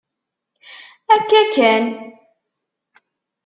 Akka 1.15 1.41
kan! 1.55 1.83